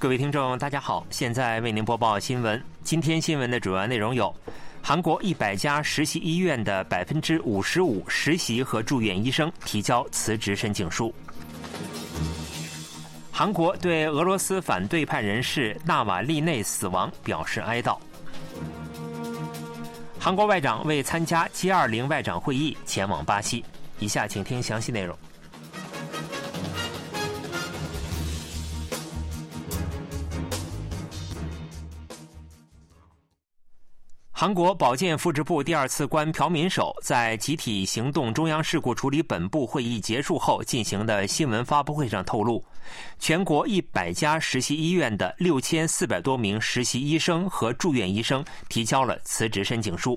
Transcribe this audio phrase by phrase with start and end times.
[0.00, 2.62] 各位听众，大家好，现在为您播报新闻。
[2.84, 4.32] 今天新闻的主要内容有：
[4.80, 11.12] 韩国一百家实习医院的百分之五十五实习和住院医生提交辞职申请书；
[13.32, 17.98] 韩国对俄罗斯反对派人士纳瓦利内死亡表示哀悼；
[20.16, 23.64] 韩国外长为参加 G 二零外长会议前往巴西。
[23.98, 25.18] 以下请听详细内容。
[34.40, 42.62] 韩国保健福祉部第二次官朴敏守在集体行动中央事故处理本部会议结束后进行的新闻发布会上透露，
[43.18, 50.16] 全国一百家实习医院的六千四百多名实习医生和住院医生提交了辞职申请书。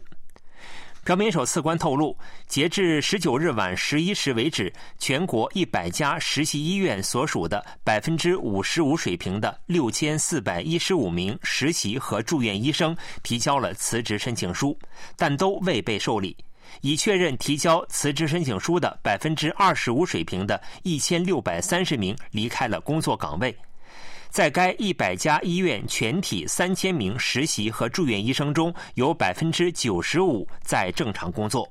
[1.03, 2.15] 朴敏首次官透露，
[2.45, 14.77] 截至十九日晚十一时为止，全国一百家实习医院所属的百分之五十五水平的六千四百一十五名实习和住院医生提交了辞职申请书，
[15.17, 16.37] 但都未被受理。
[16.81, 23.53] 已确认提交辞职申请书的百分之二十五水平的一千六百三十名离开了工作岗位。
[24.31, 31.69] 在该一百家医院全体三千名实习和住院医生中，有百分之九十五在正常工作。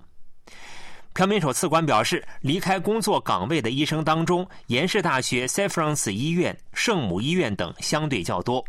[1.14, 8.62] 朴敏守次官表示，离开工作岗位的医生当中，延世大学塞弗朗斯医院、圣母医院等相对较多，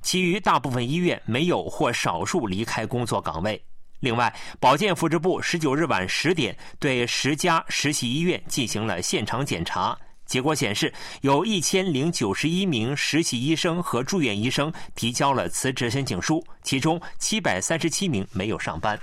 [0.00, 3.62] 其余大部分医院没有或少数离开工作岗位。
[4.00, 9.96] 另外，保健福祉部十九日晚十点对十家实习医院进行了现场检查。
[10.26, 18.98] 结果显示，有一千零九十一名实习医生和住院医生提交了辞职申请书，其中七百三十七名没有上班。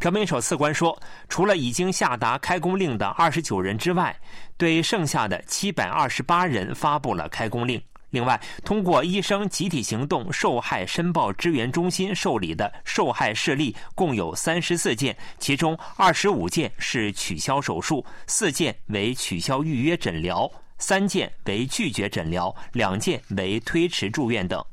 [0.00, 0.96] 朴敏首次官说，
[1.28, 4.16] 除了已经下达开工令的二十九人之外，
[4.56, 7.82] 对剩下的七百二十八人发布了开工令。
[8.10, 24.64] 另外，通过医生集体行动受害申报支援中心受理的受害事例共有三十四件，其中二十五件是取消手术，四件为取消预约诊疗，三件为拒绝诊疗，两件为推迟住院等。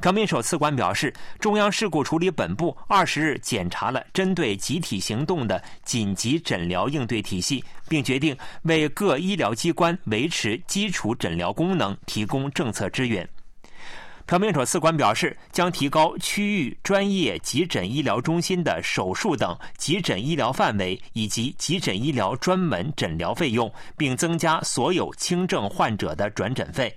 [0.00, 13.26] 朴敏守次官表示，中央事故处理本部二十日检查了针对集体行动的紧急诊疗应对体系，并决定为各医疗机关维持基础诊疗功能提供政策支援。
[14.26, 26.96] 朴敏守次官表示，将提高区域专业急诊医疗中心的手术等急诊医疗范围以及急诊医疗专门诊疗费用，并增加所有轻症患者的转诊费。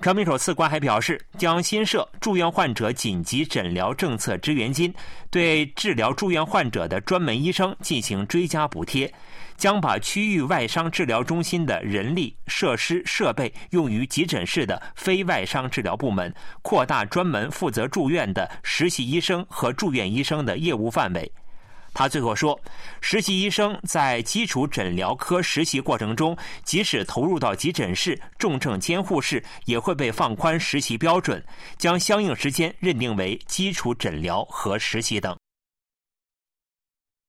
[0.00, 4.92] 朴敏守次官还表示，将新设住院患者紧急诊疗政策支援金，
[5.28, 9.12] 对治疗住院患者的专门医生进行追加补贴，
[9.58, 21.30] 将把区域外伤治疗中心的人力、设施、设备用于急诊室的非外伤治疗部门，扩大专门负责住院的实习医生和住院医生的业务范围。
[21.92, 22.58] 他最后说，
[23.00, 31.44] 实习医生在基础诊疗科实习过程中，即使投入到急诊室、重症监护室，也会被放宽实习标准，
[31.76, 35.36] 将相应时间认定为基础诊疗和实习等。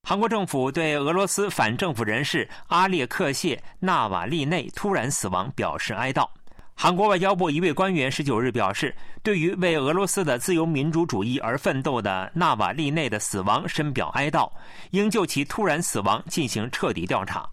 [0.04, 6.28] 韩国政府对俄罗斯反政府人士阿列克谢·纳瓦利内突然死亡表示哀悼。
[6.74, 14.52] 韩国外交部一位官员十九日表示，对于为俄罗斯的自由民主主义而奋斗的纳瓦利内的死亡深表哀悼，
[14.90, 17.48] 应就其突然死亡进行彻底调查。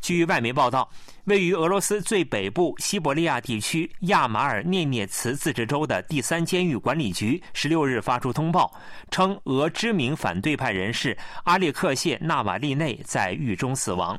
[0.00, 0.88] 据外媒报道，
[1.24, 8.72] 位于俄罗斯最北部西伯利亚地区亚马尔涅涅茨自治州的第三监狱管理局十六日发出通报，
[9.10, 14.18] 称俄知名反对派人士阿列克谢·纳瓦利内在狱中死亡。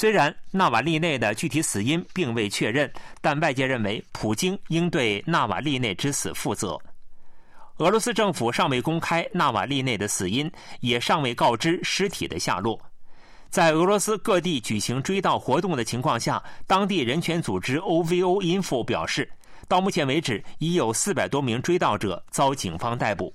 [0.00, 2.90] 虽然纳瓦利内的具体死因并未确认，
[3.20, 6.80] 但外界认为普京应对纳瓦利内之死负责。
[7.76, 10.50] 俄罗斯政府尚未公开纳瓦利内的死因，
[10.80, 12.80] 也尚未告知尸体的下落。
[13.50, 19.30] 在俄罗斯各地举行追悼活动的情况下，当地人权组织 OVO Info 表示，
[19.68, 23.30] 到目前为止已有四百多名追悼者遭警方逮捕。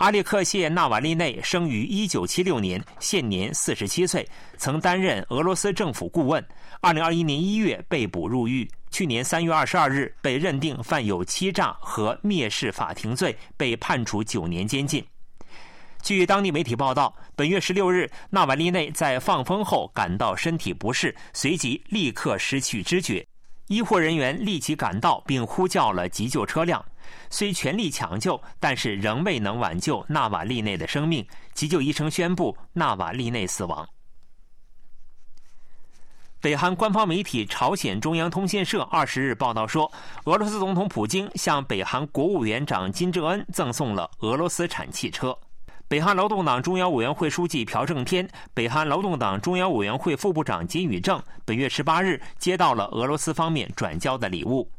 [0.00, 4.26] 阿列克谢·纳瓦利内生于1976年，现年47岁，
[4.56, 6.42] 曾担任俄罗斯政府顾问。
[6.80, 15.04] 2021年1月被捕入狱，去年3月22日被认定犯有欺诈和蔑视法庭罪，被判处九年监禁。
[16.02, 23.22] 据当地媒体报道，本月16日，纳瓦利内在放风后感到身体不适，随即立刻失去知觉。
[23.66, 26.82] 医护人员立即赶到，并呼叫了急救车辆。
[27.30, 31.26] 虽全力抢救，但是仍未能挽救纳瓦利内的生命。
[31.54, 33.86] 急救医生宣布纳瓦利内死亡。
[36.40, 39.92] 北韩官方媒体朝鲜中央通讯社二十日报道说，
[40.24, 45.36] 俄罗斯总统普京向北韩国务委员长金正恩赠送了俄罗斯产汽车。
[45.86, 54.70] 北韩劳动党中央委员会书记朴正天、北韩劳动党中央委员会副部长金宇正本月十八日接到了俄罗斯方面转交的礼物。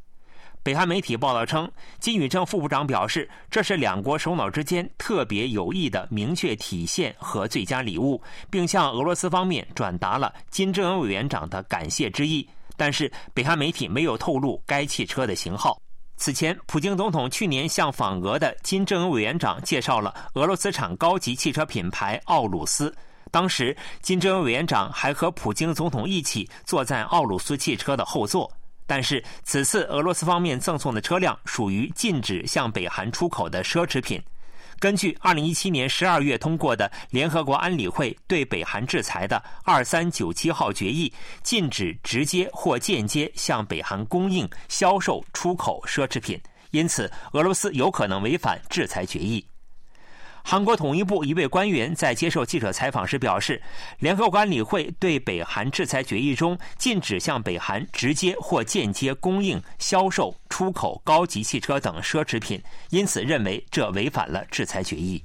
[0.63, 1.67] 北韩媒体报道称，
[1.99, 12.47] 金宇正副部长表示，这是两国首脑之间特别有益的明确体现和最佳礼物，并向俄罗斯方面转达了金正恩委员长的感谢之意。
[12.77, 15.81] 但是，北韩媒体没有透露该汽车的型号。
[16.17, 22.95] 此前，普京总统去年向访俄的金正恩委员长介绍了俄罗斯产高级汽车品牌奥鲁斯，
[23.31, 28.51] 当时金正恩委员长还和普京总统一起坐在奥鲁斯汽车的后座。
[28.91, 34.21] 但是，此次俄罗斯方面赠送的车辆属于禁止向北韩出口的奢侈品。
[34.79, 41.09] 根据2017年12月通过的联合国安理会对北韩制裁的2397号决议，
[41.41, 46.37] 禁止直接或间接向北韩供应、销售、出口奢侈品。
[46.71, 49.45] 因此，俄罗斯有可能违反制裁决议。
[50.43, 53.61] 韩国统一部一位官员在接受记者采访时表示，
[53.99, 65.23] 联合国安理会对北韩制裁决议中禁止向北韩直接或间接供应、销售、出口高级汽车等奢侈品，因此认为这违反了制裁决议。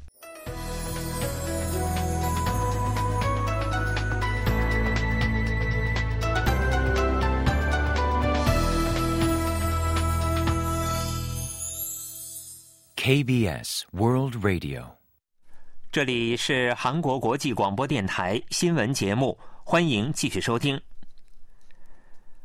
[12.96, 14.95] KBS World Radio。
[15.96, 19.34] 这里是韩国国际广播电台新闻节目，
[19.64, 20.78] 欢迎继续收听。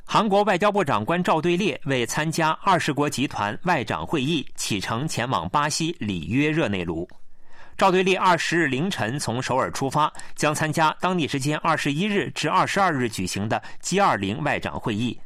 [0.05, 7.05] 韩国外交部长官赵对列为参加二十国集团外长会议，启程前往巴西里约热内卢。
[7.77, 15.19] 赵对列二十日凌晨从首尔出发，将参加当地时间二十一日至二十二日举行的 G 二零外长会议。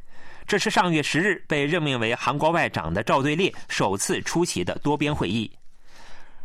[0.48, 5.48] 这是上月十日被任命为韩国外长的赵对列首次出席的多边会议。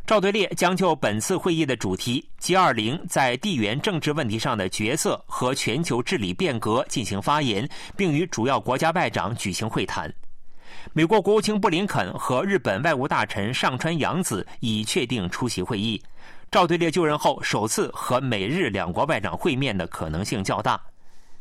[0.06, 10.14] 赵对列将就本次会议的主题 “G20 在地缘政治问题上的角色和全球治理变革”进行发言，并与主要国家外长举行会谈。
[10.92, 16.02] 美国国务卿布林肯和日本外务大臣上川洋子已确定出席会议。
[16.50, 20.82] 赵对列就任后首次和美日两国外长会面的可能性较大。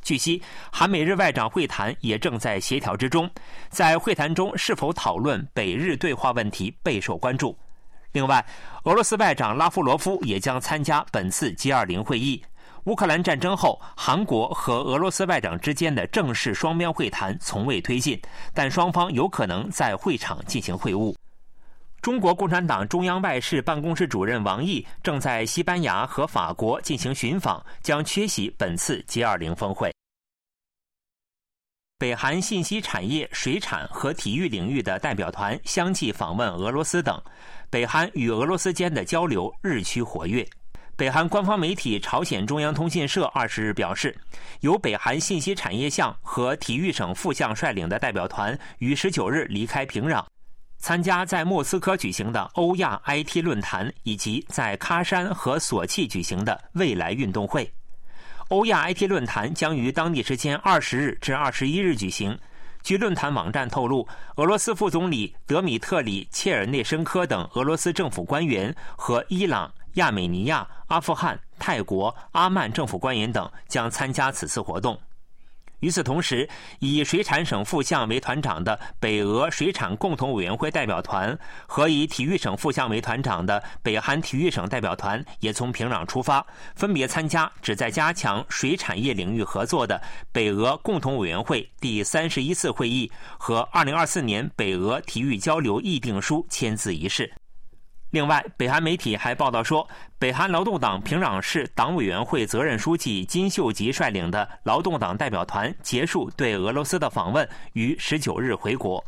[0.03, 0.41] 据悉，
[0.71, 3.29] 韩美日外长会谈也正在协调之中，
[3.69, 7.57] 在会谈中是否讨论北日对话问题备受关注。
[8.13, 8.45] 另外，
[8.85, 12.43] 俄罗斯外长拉夫罗夫也将参加本次 G20 会议。
[12.85, 18.21] 乌克兰战争后，韩国和俄罗斯外长之间的正式双边会谈从未推进，
[18.55, 21.15] 但双方有可能在会场进行会晤。
[22.01, 29.95] 中国共产党中央外事办公室主任王毅正在西班牙和法国进行寻访，将缺席本次 G20 峰会。
[31.99, 37.23] 北韩信息产业、水产和体育领域的代表团相继访问俄罗斯等。
[37.71, 40.45] 北韩与俄罗斯间的交流日趋活跃。
[40.97, 44.15] 北韩官方媒体朝鲜中央通讯社二十日表示，
[44.61, 50.23] 由北韩信息产业相和体育省副相率领的代表团于十九日离开平壤，
[50.79, 57.73] 参加在莫斯科举行的欧亚 IT 论坛以及在喀山和索契举行的未来运动会。
[58.49, 62.37] 欧亚 IT 论坛将于当地时间二十日至二十一日举行。
[62.83, 64.07] 据论坛网站透露，
[64.37, 74.99] 俄罗斯副总理德米特里切尔内申科等俄罗斯政府官员和伊朗、亚美尼亚、阿富汗、泰国、阿曼政府官员等将参加此次活动。
[75.81, 90.01] 与此同时，以水产省副相为团长的北俄水产共同委员会代表团和以体育省副相为团长的北韩体育省代表团也从平壤出发，分别参加旨在加强水产业领域合作的
[90.33, 97.33] 北俄共同委员会第三十一次会议和二零二四年北俄体育交流议定书签字仪式。
[98.11, 99.89] 另外，北韩媒体还报道说，
[100.19, 109.03] 北韩劳动党平壤市党委员会责任书记金秀吉率领的劳动党代表团结束对俄罗斯的访问，于十九日回国。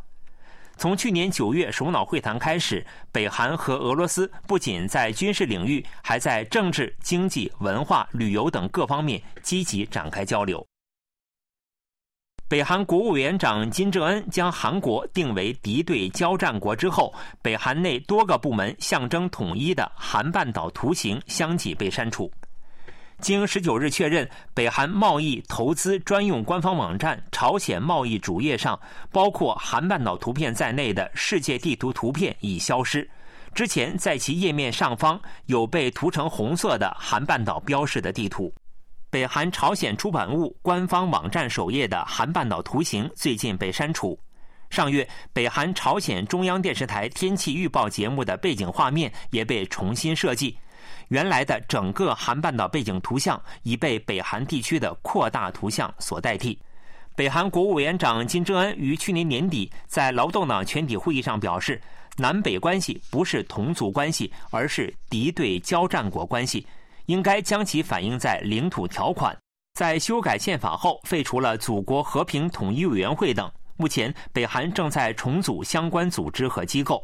[0.76, 10.64] 从去年九月首脑会谈开始，北韩和俄罗斯不仅在军事领域，还在政治、经济、文化、旅游等各方面积极展开交流。
[12.52, 22.30] 北韩国务委员长金正恩将韩国定为敌对交战国之后，北韩内多个部门象征统一的韩半岛图形相继被删除。
[23.21, 28.78] 经十九日确认，北韩贸易投资专用官方网站“朝鲜贸易”主页上，
[29.11, 33.09] 包括韩半岛图片在内的世界地图图片已消失。
[33.54, 38.52] 之前在其页面上方有被涂成红色的韩半岛标示的地图。
[39.12, 44.19] 北韩朝鲜出版物官方网站首页的韩半岛图形最近被删除。
[44.71, 50.57] 上月，北韩朝鲜中央电视台天气预报节目的背景画面也被重新设计，
[51.09, 56.59] 原来的整个韩半岛背景图像已被北韩地区的扩大图像所代替。
[57.14, 61.78] 北韩国务委员长金正恩于去年年底在劳动党全体会议上表示，
[62.16, 66.66] 南北关系不是同族关系，而是敌对交战国关系，
[67.06, 69.37] 应该将其反映在领土条款。
[69.75, 73.50] 在修改宪法后，废除了祖国和平统一委员会等。
[73.76, 77.02] 目前，北韩正在重组相关组织和机构。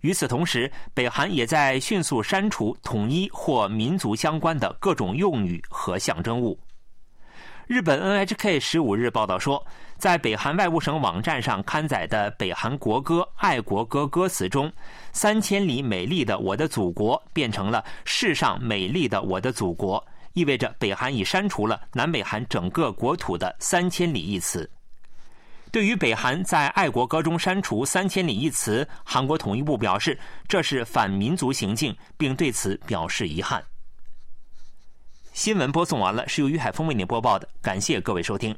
[0.00, 6.58] 与此同时，北韩也在迅速删除统一或民族相关的各种用语和象征物。
[7.66, 9.64] 日本 NHK 十五日报道说，
[9.96, 14.70] 在北韩外务省网站上刊载的北韩国歌《爱国歌》歌词中
[15.12, 20.04] ，“三千里美丽的我的祖国”变成了“世上美丽的我的祖国”，
[20.34, 24.70] 意味着北韩已删除了南北韩整个国土的“三千里”一词。
[25.72, 33.64] 对于北韩在爱国歌中删除“三千里”一词，韩国统一部表示这是反民族行径，并对此表示遗憾。
[35.34, 38.56] 新闻播送完了，是由于海峰为您播报的，感谢各位收听。